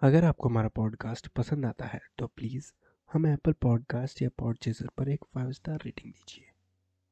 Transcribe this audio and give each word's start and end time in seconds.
अगर 0.00 0.24
आपको 0.24 0.48
हमारा 0.48 0.68
पॉडकास्ट 0.68 1.28
पसंद 1.28 1.66
आता 1.66 1.86
है 1.86 2.00
तो 2.18 2.26
प्लीज़ 2.26 2.72
हमें 3.12 3.32
एप्पल 3.32 3.52
पॉडकास्ट 3.52 4.22
या 4.22 4.28
पॉडचेजर 4.38 4.88
पर 4.88 5.08
एक 5.08 5.24
फाइव 5.34 5.52
स्टार 5.52 5.78
रेटिंग 5.84 6.12
दीजिए। 6.12 6.50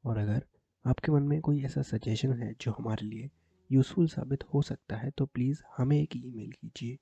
और 0.05 0.17
अगर 0.17 0.45
आपके 0.85 1.11
मन 1.11 1.23
में 1.23 1.41
कोई 1.41 1.63
ऐसा 1.63 1.81
सजेशन 1.81 2.33
है 2.33 2.55
जो 2.61 2.71
हमारे 2.71 3.05
लिए 3.05 3.29
यूज़फुल 3.71 4.07
साबित 4.07 4.43
हो 4.43 4.61
सकता 4.61 4.97
है 4.97 5.11
तो 5.11 5.25
प्लीज़ 5.25 5.63
हमें 5.77 6.01
एक 6.01 6.15
ईमेल 6.15 6.51
कीजिए। 6.51 6.97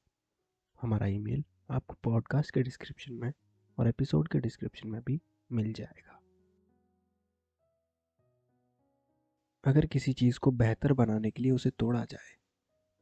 हमारा 0.82 1.08
ईमेल 1.08 1.44
आपको 1.70 1.96
पॉडकास्ट 2.04 2.52
के 2.52 2.64
डिस्क्रिप्शन 2.64 3.14
में 3.14 3.34
और 3.80 3.88
एपिसोड 3.88 4.28
के 4.28 4.40
डिस्क्रिप्शन 4.40 4.90
में 4.90 5.02
भी 5.02 5.22
मिल 5.52 5.74
जाएगा। 5.74 6.22
अगर 9.64 9.86
किसी 9.86 10.14
चीज़ 10.14 10.40
को 10.40 10.52
बेहतर 10.52 10.94
बनाने 10.94 11.32
के 11.32 11.44
लिए 11.44 11.52
उसे 11.52 11.70
तोड़ा 11.70 12.06
जाए 12.06 12.38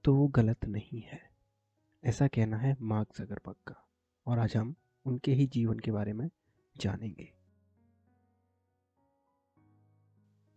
तो 0.04 0.16
वो 0.16 0.28
गलत 0.28 0.66
नहीं 0.66 1.02
है। 1.02 1.33
ऐसा 2.06 2.28
कहना 2.28 2.58
है 2.58 2.78
मार्क 2.82 3.08
जगरबर्ग 3.18 3.56
का, 3.68 3.88
और 4.28 4.40
आज 4.40 4.58
हम 4.58 4.76
उनके 5.06 5.34
ही 5.34 5.48
जीवन 5.48 5.80
के 5.80 5.92
बारे 5.92 6.14
में 6.14 6.30
जानेंगे। 6.78 7.34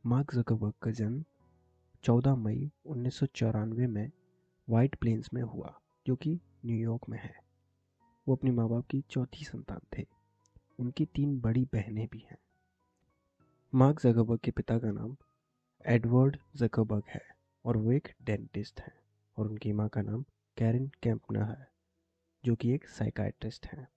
मार्क 0.06 0.34
जगरबर्ग 0.34 0.74
का 0.82 0.90
जन्म 0.90 1.24
14 2.04 2.36
मई 2.36 2.72
उन्नीस 2.86 3.14
सौ 3.14 3.26
चौरानवे 3.26 3.86
में 3.86 4.10
वाइट 4.68 4.94
प्लेन्स 4.94 5.34
में 5.34 5.42
हुआ, 5.42 5.80
जो 6.06 6.16
कि 6.16 6.40
न्यूयॉर्क 6.64 7.08
में 7.08 7.18
है। 7.18 7.34
वो 8.28 8.36
अपने 8.36 8.50
माँ 8.50 8.68
बाप 8.68 8.86
की 8.86 9.04
चौथी 9.10 9.44
संतान 9.44 9.80
थे। 9.98 10.06
उनकी 10.78 11.06
तीन 11.06 11.40
बड़ी 11.40 11.64
बहनें 11.64 12.08
भी 12.08 12.18
हैं। 12.18 12.38
मार्क 13.74 14.00
जगरबर्ग 14.00 14.40
के 14.40 14.50
पिता 14.50 14.78
का 14.78 14.90
नाम 14.90 15.16
एडवर्ड 15.86 16.36
जगरबर्ग 16.56 17.02
है, 17.08 17.22
और 17.64 17.76
वो 17.76 17.92
एक 17.92 18.08
डेंटिस्ट 18.22 18.80
हैं, 18.80 18.94
और 19.36 19.48
उनकी 19.48 19.72
माँ 19.72 19.88
का 19.88 20.02
नाम 20.02 20.24
कैरिन 20.56 20.90
कैंपना 21.02 21.44
है, 21.44 21.68
जो 22.44 22.54
कि 22.54 22.70
एक 22.70 22.88
साइकाट्रिस्ट 22.88 23.66
हैं। 23.66 23.88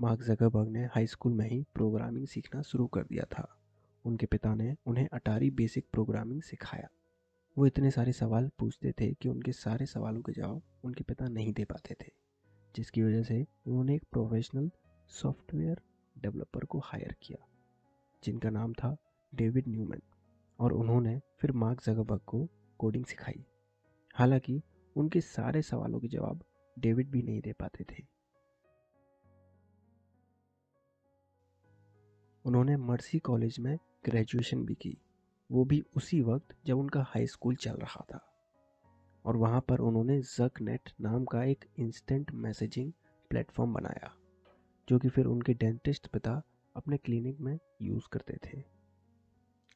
मार्क 0.00 0.22
जगरबर्ग 0.22 0.68
ने 0.68 0.84
हाई 0.84 1.06
स्कूल 1.06 1.32
में 1.32 1.48
ही 1.48 1.66
प्रोग्रामिंग 1.74 2.26
सीखना 2.26 2.62
शुरू 2.62 2.86
कर 2.86 3.02
दिया 3.02 3.24
था। 3.24 3.60
उनके 4.04 4.26
पिता 4.26 4.54
ने 4.54 4.76
उन्हें 4.86 5.08
अटारी 5.12 5.50
बेसिक 5.50 5.86
प्रोग्रामिंग 5.92 6.42
सिखाया। 6.42 6.88
वो 7.58 7.66
इतने 7.66 7.90
सारे 7.90 8.12
सवाल 8.12 8.50
पूछते 8.58 8.92
थे 8.92 9.14
कि 9.14 9.28
उनके 9.28 9.52
सारे 9.52 9.86
सवालों 9.86 10.22
के 10.22 10.32
जवाब 10.32 10.62
उनके 10.84 11.04
पिता 11.04 11.28
नहीं 11.28 11.52
दे 11.52 11.64
पाते 11.64 11.96
थे, 12.00 12.12
जिसकी 12.76 13.02
वजह 13.02 13.22
से 13.22 13.46
उन्होंने 13.66 13.94
एक 13.94 14.04
प्रोफेशनल 14.12 14.70
सॉफ्टवेयर 15.08 15.80
डेवलपर 16.18 16.64
को 16.64 16.78
हायर 16.78 17.16
किया, 17.22 17.46
जिनका 18.24 18.50
नाम 18.50 18.72
था 18.72 18.96
डेविड 19.34 19.68
न्यूमैन 19.68 20.02
और 20.58 20.72
उन्होंने 20.72 21.20
फिर 21.38 21.52
मार्क 21.52 21.84
जगरबर्ग 21.84 22.20
को 22.20 22.48
कोडिंग 22.78 23.04
सिखाई। 23.04 23.44
हालाँकि 24.14 24.62
उनके 24.96 25.20
सारे 25.20 25.62
सवालों 25.62 26.00
के 26.00 26.08
जवाब 26.08 26.44
डेविड 26.78 27.10
भी 27.10 27.22
नहीं 27.22 27.40
दे 27.40 27.52
पाते 27.52 27.84
थे। 27.84 28.06
उन्होंने 32.44 32.76
मर्सी 32.76 33.18
कॉलेज 33.18 33.58
में 33.58 33.78
ग्रेजुएशन 34.04 34.64
भी 34.64 34.74
की। 34.74 34.98
वो 35.52 35.64
भी 35.64 35.84
उसी 35.96 36.20
वक्त 36.20 36.56
जब 36.66 36.78
उनका 36.78 37.02
हाई 37.02 37.26
स्कूल 37.26 37.56
चल 37.56 37.76
रहा 37.76 38.04
था। 38.12 38.26
और 39.24 39.36
वहाँ 39.36 39.60
पर 39.60 39.78
उन्होंने 39.78 40.20
जक 40.20 40.50
नेट 40.60 40.90
नाम 41.00 41.24
का 41.24 41.44
एक 41.44 41.64
इंस्टेंट 41.78 42.32
मैसेजिंग 42.32 42.92
प्लेटफॉर्म 43.30 43.74
बनाया, 43.74 44.16
जो 44.88 44.98
कि 44.98 45.08
फिर 45.08 45.26
उनके 45.26 45.54
डेंटिस्ट 45.54 46.06
पिता 46.06 46.42
अपने 46.76 46.96
क्लिनिक 46.96 47.40
में 47.40 47.58
यूज़ 47.82 48.08
करते 48.12 48.38
थे। 48.44 48.62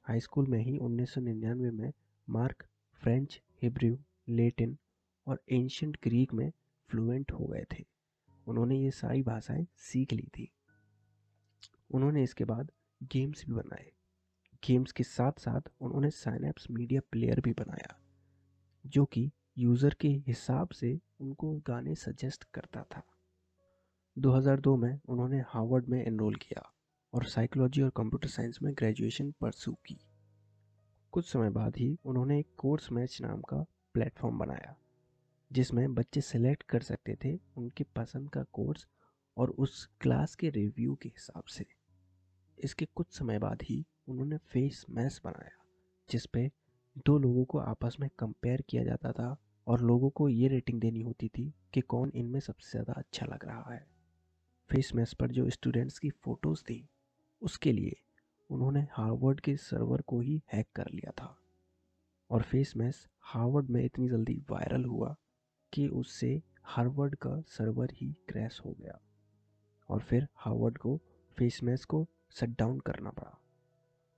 हाई 0.03 0.21
स्कूल 0.21 0.47
में 0.47 0.59
ही 0.59 0.79
1999 0.79 1.71
में 1.71 1.93
मार्क 2.31 2.67
फ्रेंच 2.95 3.43
हिब्रू 3.63 3.99
लेटिन 4.29 4.79
और 5.27 5.43
एंशंट 5.51 5.97
ग्रीक 6.03 6.35
में 6.35 6.51
फ्लुएंट 6.91 7.33
हो 7.33 7.47
गए 7.47 7.65
थे। 7.73 7.85
उन्होंने 8.47 8.79
ये 8.79 8.91
सारी 8.91 9.23
भाषाएँ 9.23 9.67
सीख 9.77 10.13
ली 10.13 10.27
थी। 10.39 10.51
उन्होंने 11.91 12.23
इसके 12.23 12.45
बाद 12.45 12.71
गेम्स 13.03 13.45
भी 13.47 13.53
बनाए। 13.53 13.91
गेम्स 14.63 14.93
के 14.93 15.03
साथ 15.03 15.33
साथ 15.33 15.71
उन्होंने 15.81 16.11
साइनैप्स 16.11 16.71
मीडिया 16.71 17.01
प्लेयर 17.13 17.41
भी 17.41 17.53
बनाया, 17.53 17.99
जो 18.85 19.05
कि 19.05 19.31
यूज़र 19.59 19.95
के 20.01 20.09
हिसाब 20.09 20.69
से 20.69 21.01
उनको 21.21 21.53
गाने 21.67 21.95
सजेस्ट 21.95 22.45
करता 22.45 22.83
था। 22.83 23.03
2002 24.17 24.77
में 24.77 25.01
उन्होंने 25.09 25.41
हार्वर्ड 25.41 25.89
में 25.89 26.05
एनरोल 26.05 26.35
किया 26.35 26.73
और 27.13 27.25
साइकोलॉजी 27.25 27.83
और 27.83 27.91
कंप्यूटर 27.91 28.29
साइंस 28.29 28.59
में 28.63 28.73
ग्रेजुएशन 28.75 29.31
परसू 29.41 29.73
की। 29.73 29.99
कुछ 31.13 31.33
समय 31.33 31.51
बाद 31.51 31.77
ही 31.77 31.99
उन्होंने 32.05 32.39
एक 32.39 32.49
कोर्स 32.59 32.93
मैच 32.93 33.19
नाम 33.23 33.41
का 33.41 33.65
प्लेटफॉर्म 33.95 34.39
बनाया। 34.39 34.75
जिसमें 35.55 35.95
बच्चे 35.95 36.21
सेलेक्ट 36.21 36.63
कर 36.63 36.83
सकते 36.83 37.17
थे 37.25 37.39
उनके 37.57 37.85
पसंद 37.97 38.31
का 38.31 38.43
कोर्स 38.53 38.87
और 39.37 39.51
उस 39.51 39.85
क्लास 40.01 40.35
के 40.35 40.51
रिव्यू 40.51 40.95
के 40.95 41.09
हिसाब 41.09 41.45
से। 41.45 41.67
इसके 42.59 42.85
कुछ 42.95 43.19
समय 43.19 43.39
बाद 43.39 43.63
ही 43.63 43.85
उन्होंने 44.09 44.37
फेस 44.37 44.85
मैस 44.91 45.21
बनाया, 45.25 45.65
जिस 46.09 46.27
पे 46.27 46.51
दो 47.07 47.19
लोगों 47.19 47.45
को 47.45 47.59
आपस 47.59 47.97
में 48.01 48.09
कंपेयर 48.19 48.63
किया 48.69 48.85
जाता 48.85 49.13
था 49.13 49.37
और 49.67 49.81
लोगों 49.81 50.11
को 50.11 50.29
ये 50.29 50.49
रेटिंग 50.49 50.81
देनी 50.81 51.01
होती 51.01 51.29
थी 51.29 51.53
कि 51.75 51.81
कौन 51.81 52.13
इनमें 52.15 52.41
सबसे 52.41 52.71
ज़्यादा 52.71 52.93
अच्छा 52.93 53.27
लग 53.27 53.45
रहा 53.45 53.73
है। 53.75 53.87
फेस 54.71 54.91
मैस 54.95 55.15
पर 55.15 55.31
जो 55.31 55.51
स्टूडेंट्स 55.51 55.99
की 55.99 56.11
फ़ोटोज़ 56.11 56.63
थी, 56.63 56.89
उसके 57.43 57.73
लिए 57.73 57.97
उन्होंने 58.51 58.87
हार्वर्ड 58.93 59.41
के 59.41 59.57
सर्वर 59.57 60.01
को 60.01 60.21
ही 60.21 60.43
हैक 60.53 60.67
कर 60.75 60.91
लिया 60.93 61.11
था। 61.11 61.37
और 62.31 62.43
फेस 62.43 62.73
मैस 62.77 63.07
हार्वर्ड 63.21 63.71
में 63.71 63.85
इतनी 63.85 64.09
जल्दी 64.09 64.43
वायरल 64.51 64.85
हुआ 64.85 65.17
कि 65.75 65.89
उससे 65.89 66.43
हार्वर्ड 66.65 67.15
का 67.15 67.41
सर्वर 67.41 67.89
ही 67.93 68.13
क्रैश 68.29 68.61
हो 68.65 68.73
गया 68.73 69.01
और 69.89 70.01
फिर 70.01 70.29
हार्वर्ड 70.35 70.79
को, 70.79 71.01
फेस 71.39 71.61
मैस 71.63 71.85
को 71.85 72.09
शट 72.31 72.49
डाउन 72.49 72.81
करना 72.81 73.11
पड़ा। 73.11 73.41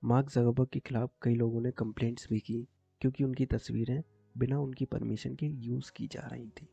मार्क 0.03 0.29
जगरबर्ग 0.29 0.67
के 0.67 0.79
खिलाफ 0.79 1.11
कई 1.21 1.35
लोगों 1.35 1.61
ने 1.61 1.71
कंप्लेंट्स 1.71 2.29
भी 2.29 2.39
की, 2.39 2.67
क्योंकि 3.01 3.23
उनकी 3.23 3.45
तस्वीरें 3.45 4.03
बिना 4.37 4.59
उनकी 4.59 4.85
परमिशन 4.85 5.35
के 5.35 5.45
यूज़ 5.45 5.91
की 5.91 6.07
जा 6.07 6.27
रही 6.27 6.49
थी। 6.49 6.69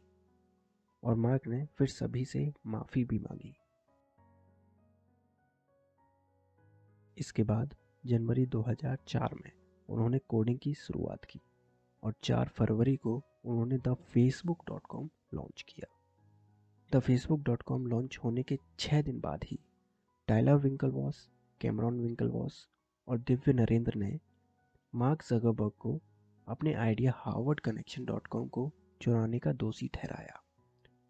और 1.05 1.15
मार्क 1.15 1.47
ने 1.47 1.67
फिर 1.79 1.87
सभी 1.87 2.25
से 2.25 2.53
माफ़ी 2.67 3.05
भी 3.05 3.19
मांगी। 3.19 3.57
इसके 7.19 7.43
बाद 7.43 7.75
जनवरी 8.07 8.47
2004 8.47 9.35
में 9.35 9.53
उन्होंने 9.89 10.19
कोडिंग 10.19 10.59
की 10.59 10.75
शुरुआत 10.75 11.25
की 11.25 11.41
और 12.03 12.15
4 12.23 12.49
फरवरी 12.49 12.97
को 12.97 13.23
उन्होंने 13.45 13.79
the 13.79 13.95
Facebook 13.95 14.63
dot 14.67 14.87
com 14.87 15.11
launch 15.35 15.63
किया। 15.63 15.99
The 16.93 17.01
Facebook 17.01 17.43
dot 17.43 17.63
com 17.63 17.87
launch 17.87 18.19
होने 18.25 18.43
के 18.43 18.59
छः 18.79 19.03
दिन 19.03 19.21
बाद 19.21 19.45
ही 19.45 19.59
टाइलर 20.29 20.55
विंकल 20.55 20.91
वॉस 20.91 21.31
कैमरॉन 21.61 22.01
विंकल 22.01 22.29
वॉस 22.29 22.69
और 23.09 23.19
दिव्य 23.19 23.53
नरेंद्र 23.53 23.95
ने 23.95 24.21
मार्क 24.95 25.23
जगरबर्ग 25.31 25.73
को 25.79 26.01
अपने 26.49 26.75
idea 26.75 27.13
Harvard 27.17 27.61
connection 27.61 28.05
dot 28.05 28.27
com 28.27 28.49
को 28.49 28.73
चुराने 29.03 29.39
का 29.39 29.53
दोषी 29.53 29.89
ठहराया 29.89 30.43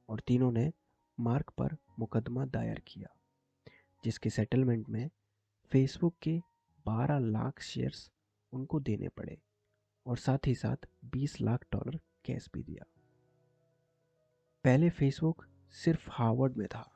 और 0.09 0.21
तीनों 0.21 0.53
ने 0.53 0.73
मार्क 1.21 1.51
पर 1.51 1.77
मुकदमा 1.99 2.47
दायर 2.47 2.83
किया, 2.87 3.09
जिसके 4.05 4.31
सेटलमेंट 4.31 4.89
में 4.89 5.11
फेसबुक 5.73 6.15
के 6.23 6.41
12 6.87 7.19
लाख 7.19 7.61
शेयर्स 7.61 8.11
उनको 8.53 8.81
देने 8.81 9.09
पड़े 9.09 9.39
और 10.07 10.17
साथ 10.17 10.47
ही 10.47 10.55
साथ 10.55 10.77
20 11.05 11.41
लाख 11.41 11.65
डॉलर 11.73 12.01
कैश 12.25 12.49
भी 12.55 12.63
दिया। 12.63 12.85
पहले 14.65 14.91
फेसबुक 14.91 15.47
सिर्फ़ 15.71 16.09
हार्वर्ड 16.11 16.57
में 16.57 16.69
था, 16.69 16.91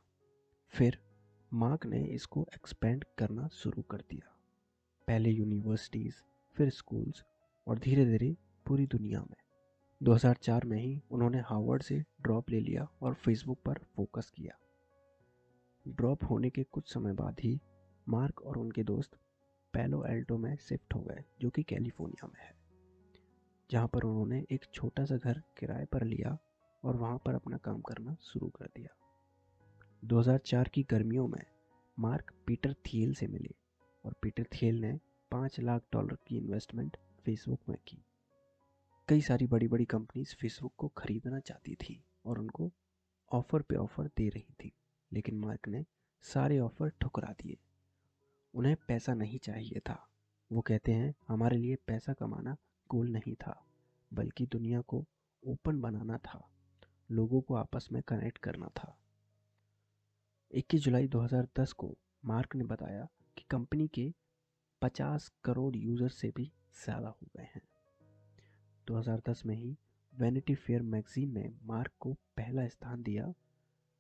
फिर 0.68 0.98
मार्क 1.54 1.86
ने 1.86 2.04
इसको 2.04 2.46
एक्सपेंड 2.54 3.04
करना 3.18 3.48
शुरू 3.48 3.82
कर 3.82 3.98
दिया। 3.98 4.34
पहले 5.06 5.30
यूनिवर्सिटीज़, 5.30 6.14
फिर 6.56 6.70
स्कूल्स 6.70 7.24
और 7.66 7.78
धीरे 7.78 8.04
धीरे 8.04 8.36
पूरी 8.66 8.86
दुनिया 8.86 9.20
में। 9.20 9.36
2004 10.02 10.64
में 10.64 10.78
ही 10.78 11.02
उन्होंने 11.10 11.38
हार्वर्ड 11.38 11.82
से 11.82 12.04
ड्रॉप 12.22 12.50
ले 12.50 12.60
लिया 12.60 12.88
और 13.02 13.14
फेसबुक 13.14 13.58
पर 13.64 13.74
फोकस 13.96 14.30
किया। 14.30 14.58
ड्रॉप 15.88 16.24
होने 16.30 16.50
के 16.50 16.62
कुछ 16.62 16.94
समय 16.94 17.12
बाद 17.12 17.40
ही 17.40 17.60
मार्क 18.08 18.42
और 18.42 18.58
उनके 18.58 18.82
दोस्त 18.82 19.18
पैलो 19.72 20.04
एल्टो 20.04 20.38
में 20.38 20.56
शिफ्ट 20.56 20.94
हो 20.94 21.00
गए, 21.00 21.24
जो 21.40 21.50
कि 21.50 21.62
कैलिफ़ोर्निया 21.62 22.26
में 22.26 22.40
है। 22.40 22.57
जहाँ 23.70 23.88
पर 23.88 24.02
उन्होंने 24.02 24.46
एक 24.50 24.64
छोटा 24.74 25.04
सा 25.04 25.16
घर 25.16 25.42
किराए 25.58 25.84
पर 25.84 26.04
लिया 26.04 26.38
और 26.84 26.96
वहाँ 26.96 27.18
पर 27.18 27.34
अपना 27.34 27.56
काम 27.56 27.80
करना 27.80 28.16
शुरू 28.20 28.48
कर 28.48 28.66
दिया। 28.66 28.96
2004 30.04 30.68
की 30.68 30.82
गर्मियों 30.82 31.28
में 31.28 31.42
मार्क 31.98 32.32
पीटर 32.46 32.74
थियल 32.74 33.14
से 33.14 33.26
मिले 33.26 33.54
और 34.04 34.14
पीटर 34.22 34.44
थियल 34.44 34.80
ने 34.80 35.00
पाँच 35.30 35.60
लाख 35.60 35.82
डॉलर 35.92 36.18
की 36.26 36.36
इन्वेस्टमेंट 36.36 36.96
फेसबुक 37.24 37.60
में 37.68 37.78
की। 37.86 38.04
कई 39.08 39.20
सारी 39.20 39.46
बड़ी 39.46 39.68
बड़ी 39.68 39.84
कंपनीज़ 39.84 40.34
फेसबुक 40.36 40.72
को 40.78 40.88
खरीदना 40.88 41.40
चाहती 41.40 41.74
थी 41.74 42.04
और 42.26 42.38
उनको 42.38 42.70
ऑफ़र 43.32 43.62
पे 43.62 43.76
ऑफ़र 43.76 44.10
दे 44.16 44.28
रही 44.28 44.54
थी, 44.64 44.72
लेकिन 45.12 45.38
मार्क 45.38 45.68
ने 45.68 45.84
सारे 46.22 46.58
ऑफ़र 46.58 46.88
ठुकरा 46.88 47.32
दिए। 47.32 47.58
उन्हें 48.54 48.76
पैसा 48.88 49.14
नहीं 49.14 49.38
चाहिए 49.38 49.80
था। 49.80 50.08
वो 50.52 50.60
कहते 50.60 50.92
हैं, 50.92 51.14
हमारे 51.28 51.56
लिए 51.56 51.76
पैसा 51.86 52.12
कमाना 52.12 52.56
गोल 52.90 53.10
नहीं 53.10 53.34
था, 53.34 53.64
बल्कि 54.12 54.46
दुनिया 54.46 54.80
को 54.80 55.04
ओपन 55.42 55.80
बनाना 55.80 56.18
था, 56.18 56.48
लोगों 57.10 57.40
को 57.40 57.54
आपस 57.54 57.88
में 57.92 58.02
कनेक्ट 58.02 58.38
करना 58.38 58.68
था। 58.68 58.96
21 60.50 60.80
जुलाई 60.80 61.08
2010 61.08 61.72
को 61.72 61.96
मार्क 62.24 62.56
ने 62.56 62.64
बताया 62.64 63.08
कि 63.36 63.44
कंपनी 63.50 63.88
के 63.88 64.12
50 64.82 65.30
करोड़ 65.44 65.76
यूज़र 65.76 66.08
से 66.08 66.32
भी 66.36 66.52
ज़्यादा 66.84 67.08
हो 67.08 67.28
गए 67.36 67.48
हैं। 67.54 67.62
2010 68.86 69.42
में 69.46 69.54
ही 69.56 69.76
वैनिटी 70.12 70.54
फेयर 70.54 70.82
मैगजीन 70.82 71.32
ने 71.32 71.52
मार्क 71.64 71.92
को 72.00 72.12
पहला 72.36 72.66
स्थान 72.68 73.02
दिया 73.02 73.32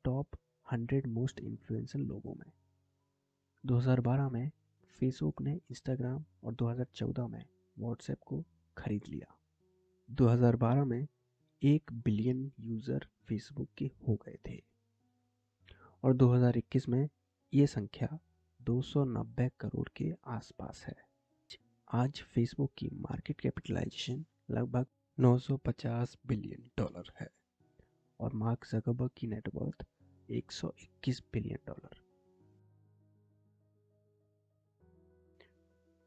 टॉप 0.04 0.36
100 0.66 1.06
मोस्ट 1.06 1.40
इन्फ्लुएंशियल 1.40 2.04
लोगों 2.04 2.34
में। 2.34 2.50
2012 3.64 4.28
में 4.28 4.50
फेसबुक 5.00 5.42
ने, 5.42 5.60
इंस्टाग्राम 5.70 6.24
और 6.44 6.54
2014 6.54 7.26
में 7.26 7.44
व्हाट्सएप 7.78 8.18
को 8.26 8.44
खरीद 8.78 9.02
लिया। 9.08 9.38
2012 10.10 10.84
में 10.84 11.06
एक 11.62 11.92
बिलियन 11.92 12.52
यूज़र 12.60 13.06
फेसबुक 13.28 13.68
के 13.78 13.90
हो 14.08 14.14
गए 14.14 14.38
थे। 14.48 14.62
और 16.02 16.14
2021 16.14 16.88
में 16.88 17.08
ये 17.54 17.66
संख्या 17.66 18.18
290 18.62 19.50
करोड़ 19.60 19.88
के 19.96 20.12
आसपास 20.26 20.84
है। 20.86 20.96
आज 21.92 22.22
फेसबुक 22.22 22.72
की 22.78 22.88
मार्केट 22.92 23.40
कैपिटलाइजेशन 23.40 24.24
लगभग 24.50 24.86
950 25.20 26.16
बिलियन 26.26 26.70
डॉलर 26.78 27.12
है 27.20 27.28
और 28.20 28.32
मार्क 28.32 28.66
जकरबर्ग 28.66 29.10
की 29.16 29.26
net worth 29.26 29.86
121 30.30 31.22
billion 31.32 31.58
dollar. 31.66 31.96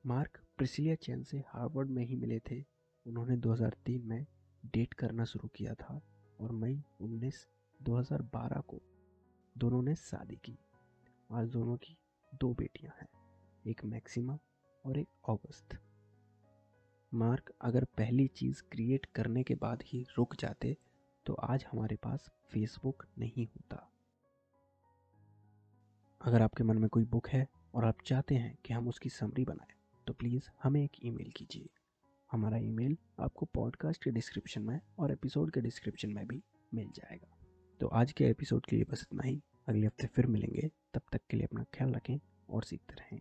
Mark 0.05 0.40
Priscilla 0.61 0.95
Chan 0.95 1.23
से 1.23 1.37
हार्वर्ड 1.47 1.89
में 1.89 2.03
ही 2.05 2.15
मिले 2.15 2.39
थे। 2.39 2.63
उन्होंने 3.05 3.37
2003 3.37 4.01
में 4.05 4.25
डेट 4.65 4.93
करना 4.93 5.23
शुरू 5.23 5.47
किया 5.47 5.73
था 5.73 6.01
और 6.39 6.51
मई 6.51 6.83
19 7.01 7.35
2012 7.79 8.61
को 8.61 8.81
दोनों 9.57 9.81
ने 9.81 9.95
शादी 9.95 10.35
की। 10.35 10.57
आज 11.31 11.47
दोनों 11.49 11.77
की 11.77 11.97
दो 12.33 12.53
बेटियाँ 12.53 12.93
हैं, 13.01 13.07
एक 13.67 13.83
मैक्सिमा 13.85 14.37
और 14.85 14.99
एक 14.99 15.07
ऑगस्त 15.29 15.77
मार्क, 17.13 17.53
अगर 17.61 17.85
पहली 17.85 18.27
चीज़ 18.27 18.63
क्रिएट 18.71 19.05
करने 19.05 19.43
के 19.43 19.55
बाद 19.55 19.83
ही 19.85 20.05
रुक 20.17 20.35
जाते 20.35 20.77
तो 21.25 21.33
आज 21.33 21.65
हमारे 21.71 21.95
पास 21.95 22.29
फेसबुक 22.51 23.07
नहीं 23.19 23.47
होता। 23.47 23.91
अगर 26.21 26.41
आपके 26.41 26.63
मन 26.63 26.77
में 26.77 26.89
कोई 26.89 27.05
बुक 27.05 27.29
है 27.29 27.47
और 27.75 27.85
आप 27.85 28.01
चाहते 28.05 28.35
हैं 28.35 28.57
कि 28.65 28.73
हम 28.73 28.87
उसकी 28.87 29.09
समरी 29.09 29.45
बनाएँ 29.45 29.80
तो 30.07 30.13
प्लीज़ 30.13 30.49
हमें 30.63 30.83
एक 30.83 30.91
ईमेल 31.03 31.31
कीजिए। 31.31 31.69
हमारा 32.31 32.57
ईमेल 32.57 32.97
आपको 33.19 33.45
पॉडकास्ट 33.45 34.03
के 34.03 34.11
डिस्क्रिप्शन 34.11 34.61
में 34.61 34.79
और 34.99 35.11
एपिसोड 35.11 35.51
के 35.51 35.61
डिस्क्रिप्शन 35.61 36.13
में 36.13 36.27
भी 36.27 36.43
मिल 36.73 36.91
जाएगा। 36.95 37.37
तो 37.79 37.87
आज 37.87 38.11
के 38.11 38.25
एपिसोड 38.25 38.65
के 38.65 38.75
लिए 38.75 38.85
बस 38.85 39.01
इतना 39.01 39.23
ही। 39.23 39.41
अगले 39.67 39.87
हफ़्ते 39.87 40.07
फिर 40.07 40.27
मिलेंगे। 40.27 40.71
तब 40.93 41.01
तक 41.11 41.21
के 41.29 41.37
लिए 41.37 41.45
अपना 41.45 41.63
ख्याल 41.63 41.91
रखें 41.91 42.19
और 42.49 42.63
सीखते 42.63 42.93
रहें। 42.93 43.19